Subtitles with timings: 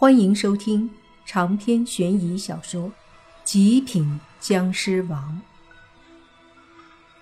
[0.00, 0.88] 欢迎收听
[1.26, 2.88] 长篇悬疑小说
[3.42, 5.42] 《极品僵尸王》，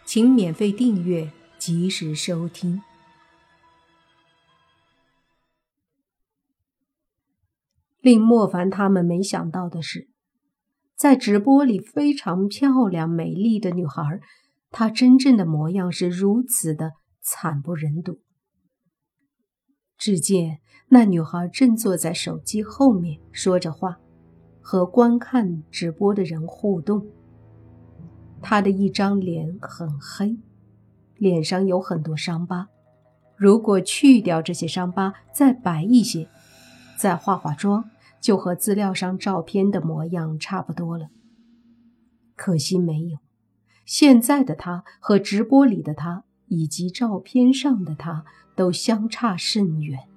[0.04, 2.82] 请免费订阅，及时收听。
[8.02, 10.10] 令莫凡他们没想到的是，
[10.94, 14.20] 在直播里非常漂亮、美丽的女孩，
[14.70, 16.90] 她真正的模样是如此的
[17.22, 18.20] 惨不忍睹。
[19.98, 23.98] 只见那女孩正坐在手机后面说着话，
[24.60, 27.06] 和观看直播的人互动。
[28.40, 30.36] 她的一张脸很黑，
[31.16, 32.68] 脸上有很多伤疤。
[33.36, 36.28] 如果去掉这些伤疤，再白一些，
[36.98, 41.08] 再化化妆，就和资料上照片的模样差不多了。
[42.36, 43.18] 可惜没有，
[43.84, 46.24] 现在的她和直播里的她。
[46.48, 48.24] 以及照片上的他
[48.54, 50.08] 都相差甚远。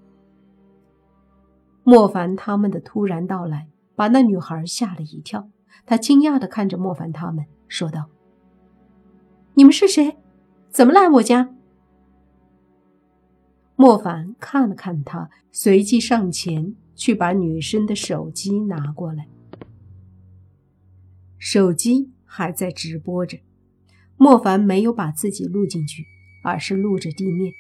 [1.83, 5.49] 莫凡他们的突然到来把那女孩吓了一跳，
[5.85, 8.09] 他惊讶地看着莫凡他们，说道
[9.55, 10.17] ：“你们是谁？
[10.69, 11.55] 怎么来我家？”
[13.75, 19.27] 莫凡看了看他，随即上前去把女生的手机拿过来。
[21.37, 23.39] 手机还在直播着，
[24.17, 26.05] 莫凡没有把自己录进去。
[26.49, 27.53] 而是露着地面。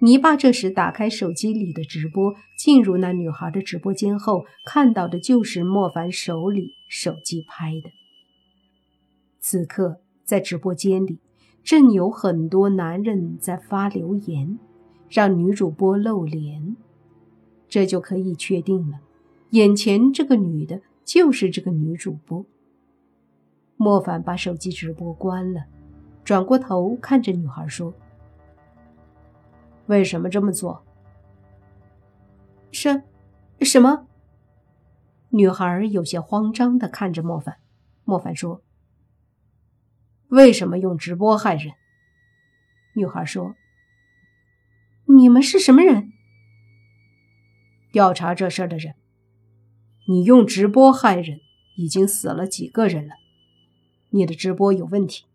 [0.00, 7.90] 泥巴这时打开手机里的直播，进入那女孩的直播间后，看到的就是莫凡手里手机拍的。
[9.40, 11.18] 此刻在直播间里，
[11.64, 14.58] 正有很多男人在发留言，
[15.08, 16.76] 让女主播露脸。
[17.68, 19.00] 这就可以确定了，
[19.50, 22.44] 眼前这个女的就是这个女主播。
[23.76, 25.62] 莫凡把手机直播关了。
[26.26, 27.94] 转过头看着女孩说
[29.86, 30.84] ：“为什么这么做
[32.72, 33.04] ？”“什，
[33.60, 34.08] 什么？”
[35.30, 37.58] 女孩有些慌张的看着莫凡。
[38.02, 38.60] 莫凡说
[40.26, 41.74] ：“为什么用直播害人？”
[42.96, 43.54] 女孩说
[45.06, 46.10] ：“你们是什么人？
[47.92, 48.96] 调查这事儿的人。
[50.08, 51.38] 你用直播害人，
[51.76, 53.14] 已经死了几个人了。
[54.10, 55.26] 你的直播有问题。”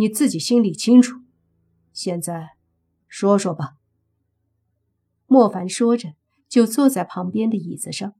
[0.00, 1.16] 你自己心里清楚，
[1.92, 2.50] 现在
[3.08, 3.72] 说说吧。
[5.26, 6.14] 莫凡说着，
[6.48, 8.14] 就坐在旁边的椅子上。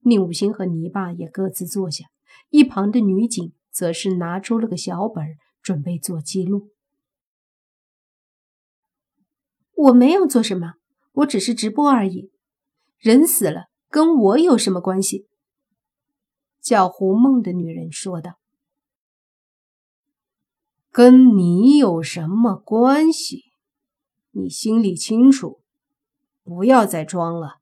[0.00, 2.04] 宁武星和泥巴也各自坐下，
[2.50, 5.24] 一旁的女警则是拿出了个小本，
[5.62, 6.68] 准备做记录。
[9.74, 10.74] 我没有做什么，
[11.12, 12.30] 我只是直播而已。
[12.98, 15.28] 人死了，跟我有什么关系？
[16.60, 18.41] 叫胡梦的女人说道。
[20.92, 23.44] 跟你有什么关系？
[24.32, 25.62] 你心里清楚，
[26.44, 27.60] 不要再装了。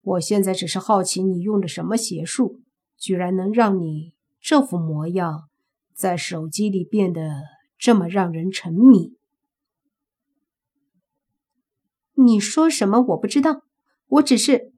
[0.00, 2.60] 我现在只是好奇，你用的什么邪术，
[2.96, 5.48] 居然能让你这副模样
[5.92, 7.42] 在手机里变得
[7.76, 9.16] 这么让人沉迷？
[12.14, 13.00] 你说什么？
[13.00, 13.62] 我不知道，
[14.06, 14.72] 我只是……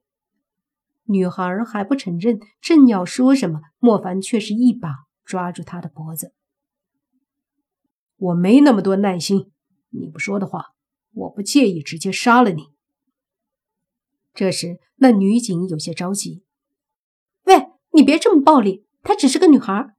[1.03, 4.89] 女孩还不承认，正要说什么，莫凡却是一把
[5.23, 6.33] 抓住她的脖子。
[8.21, 9.51] 我没那么多耐心，
[9.89, 10.75] 你不说的话，
[11.11, 12.67] 我不介意直接杀了你。
[14.35, 16.43] 这时，那女警有些着急
[17.45, 19.95] ：“喂，你别这么暴力，她只是个女孩。”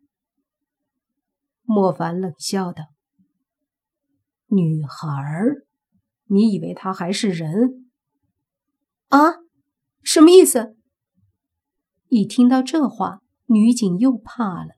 [1.67, 2.85] 莫凡冷笑道
[4.47, 5.11] ：“女孩？
[6.27, 7.91] 你以为她还是人？
[9.09, 9.43] 啊？
[10.05, 10.77] 什么意思？”
[12.07, 14.77] 一听到这话，女警又怕了。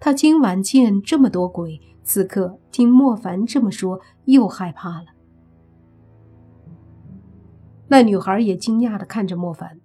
[0.00, 1.80] 他今晚见这么多鬼。
[2.02, 5.06] 此刻听莫凡这么说，又害怕了。
[7.88, 9.80] 那女孩也惊讶的看着莫凡：“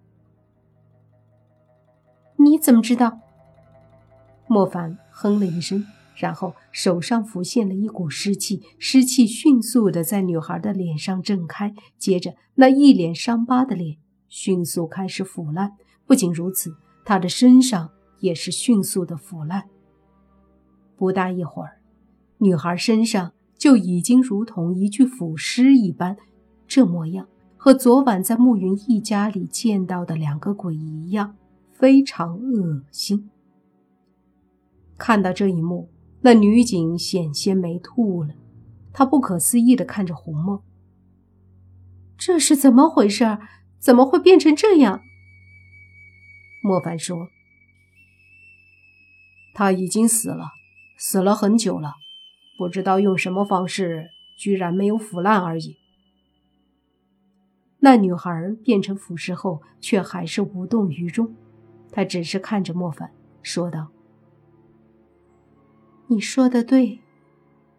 [2.38, 3.20] 你怎么知道？”
[4.48, 5.86] 莫凡哼了一声，
[6.16, 15.78] 然后手上浮现了一股湿气，湿气迅速的在女孩的脸上震开，接着那一脸伤疤的脸迅速开始腐烂。
[16.06, 16.76] 不仅如此，
[17.06, 19.70] 她的身上也是迅速的腐烂。
[21.00, 21.80] 不大一会儿。
[22.40, 26.18] 女孩身上就已经如同一具腐尸一般，
[26.68, 27.26] 这模样
[27.56, 31.38] 和昨晚在慕云一家里见到的两个鬼一样，
[31.72, 33.30] 非常恶心。
[34.98, 38.36] 看到这一幕，那女警险些没吐了，
[38.92, 40.62] 她不可思议地看着胡梦
[42.20, 43.38] ：“这是怎么回事？
[43.80, 45.02] 怎么会变成这样？”
[46.62, 47.30] 莫凡说
[49.56, 50.52] ：“他已经死了，
[51.00, 51.94] 死了很久了。”
[52.60, 55.78] 不知道用什么方式，居然没有腐烂而已。
[57.80, 61.34] 那女孩变成腐尸后，却还是无动于衷。
[61.90, 63.88] 她只是看着莫凡，说道
[66.08, 67.00] ：“你说的对，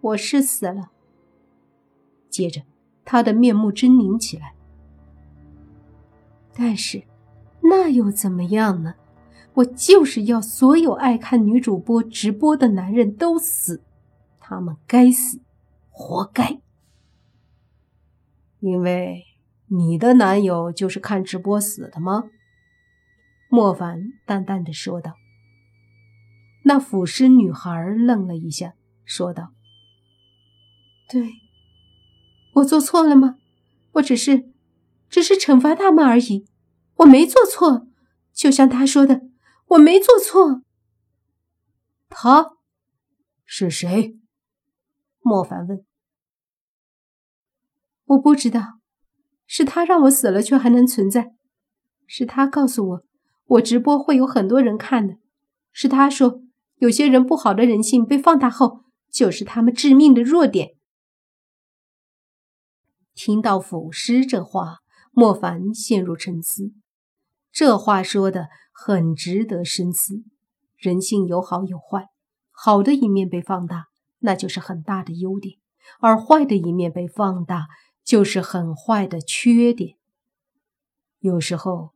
[0.00, 0.90] 我是死了。”
[2.30, 2.62] 接着，
[3.04, 4.54] 她的面目狰狞起来。
[6.54, 7.02] 但是，
[7.60, 8.94] 那又怎么样呢？
[9.54, 13.82] 我就是要所有爱看女主播直播的男人都死，
[14.38, 15.40] 他们该死，
[15.90, 16.60] 活该。
[18.60, 19.24] 因为
[19.68, 22.30] 你的男友就是看直播死的吗？
[23.48, 25.14] 莫凡淡淡的说道。
[26.64, 28.74] 那腐尸女孩愣了一下，
[29.04, 29.52] 说道
[31.10, 31.30] ：“对，
[32.54, 33.36] 我做错了吗？
[33.92, 34.50] 我只是，
[35.08, 36.46] 只是惩罚他们而已，
[36.96, 37.86] 我没做错。
[38.32, 39.22] 就像他说的，
[39.70, 40.62] 我没做错。
[42.08, 42.56] 他
[43.44, 44.18] 是谁？”
[45.22, 45.84] 莫凡问。
[48.06, 48.80] 我不知道，
[49.46, 51.34] 是他让我死了却还能存在，
[52.06, 53.04] 是他告诉我，
[53.46, 55.18] 我直播会有很多人看的，
[55.70, 56.42] 是他说，
[56.76, 60.70] 有些人不好的人性被放大后，就是他们致命的弱点。
[63.14, 64.78] 听到腐尸这话，
[65.12, 66.72] 莫凡陷入沉思。
[67.52, 70.24] 这话说的很值得深思。
[70.76, 72.08] 人性有好有坏，
[72.50, 73.86] 好的一面被放大，
[74.20, 75.58] 那就是很大的优点；
[76.00, 77.66] 而坏的一面被放大。
[78.02, 79.96] 就是很坏的缺点。
[81.20, 81.92] 有时候，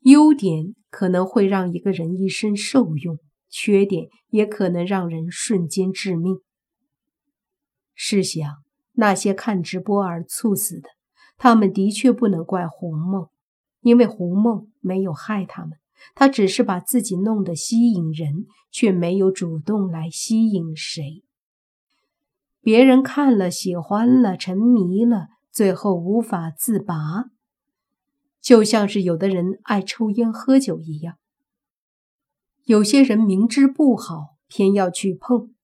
[0.00, 3.18] 优点可能会让一个人一生受用，
[3.50, 6.40] 缺点也可能让人瞬间致命。
[7.94, 8.62] 试想，
[8.92, 10.88] 那些看直播而猝死的，
[11.36, 13.28] 他们的确不能怪红梦，
[13.80, 15.78] 因为胡梦没有害他们，
[16.14, 21.24] 他只是把自己弄得吸引人，却没有主动来吸引谁。
[22.60, 27.30] 别人看了喜欢了沉迷了，最后无法自拔，
[28.40, 31.16] 就像是有的人爱抽烟喝酒一样。
[32.64, 35.54] 有些人明知不好，偏要去碰，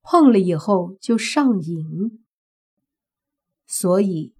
[0.00, 2.24] 碰了以后就上瘾。
[3.66, 4.34] 所以，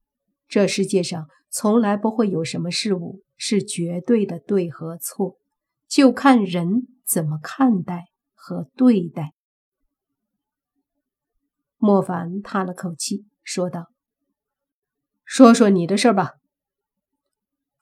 [0.49, 5.39] 这世界上从来不会有什么事物是绝对的对和错，
[5.87, 9.35] 就看人怎么看待和对待。
[11.77, 13.91] 莫凡叹了口气，说道
[15.25, 16.35] ：“说说你的事吧。”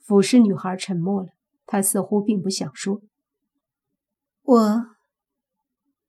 [0.04, 1.28] 俯视女孩沉默了，
[1.66, 3.00] 她似乎并不想说。
[4.42, 4.86] 我，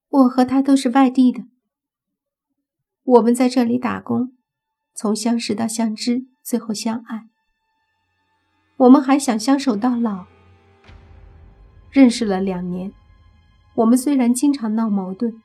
[0.09, 1.43] 我和他都是外地的。
[3.03, 4.35] 我们在这里打工，
[4.95, 7.29] 从相识到相知，最后相爱。
[8.77, 10.25] 我们还想相守到老。
[11.91, 12.91] 认识了两年，
[13.75, 15.41] 我们虽然经常闹矛盾，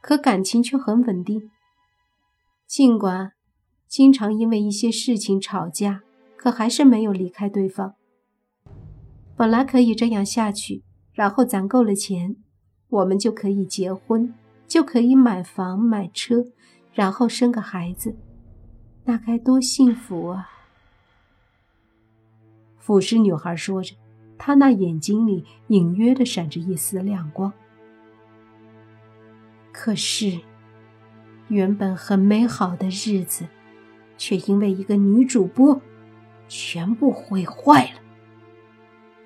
[0.00, 1.50] 可感情却很稳定。
[2.66, 3.32] 尽管
[3.88, 6.02] 经常因为一些事情吵架，
[6.36, 7.94] 可还是没有离开对方。
[9.36, 12.36] 本来可以这样下去，然后攒够了钱，
[12.88, 14.32] 我们就可以结婚，
[14.68, 16.44] 就可以买房买车，
[16.92, 18.16] 然后生个孩子，
[19.04, 20.48] 那该多幸福啊！
[22.82, 23.94] 腐尸女孩说着，
[24.36, 27.50] 她那眼睛里隐约的闪着一丝亮光。
[29.72, 30.38] 可是。
[31.48, 33.46] 原本很美好的日子，
[34.16, 35.82] 却因为一个女主播，
[36.48, 38.00] 全部毁坏了。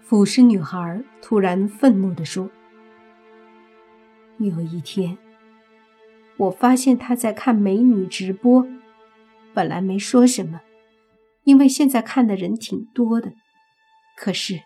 [0.01, 2.51] 腐尸女孩突然愤怒地说
[4.39, 5.17] ：“有一天，
[6.37, 8.67] 我发现她在看美女直播，
[9.55, 10.61] 本来没说什么，
[11.45, 13.31] 因为现在看的人挺多的。
[14.17, 14.61] 可是，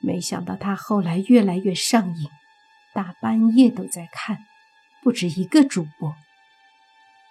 [0.00, 2.28] 没想到他后来越来越上瘾，
[2.94, 4.38] 大半夜都在看，
[5.02, 6.14] 不止一个主播。”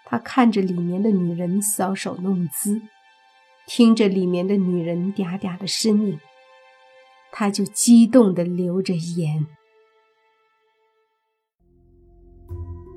[0.10, 2.82] 他看着里面的女人搔首弄姿，
[3.68, 6.20] 听着里面的女人嗲嗲的声音，
[7.32, 9.46] 他就激动的流着眼。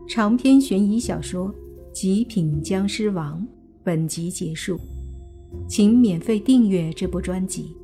[0.08, 1.52] 长篇悬疑小说
[1.92, 3.40] 《极品僵尸王》
[3.84, 4.78] 本集结束，
[5.68, 7.76] 请免费订阅这部专辑，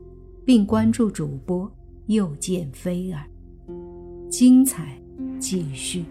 [0.47, 1.69] 并关注主播
[2.07, 3.27] 又见菲儿，
[4.31, 4.97] 精彩
[5.41, 6.05] 继续。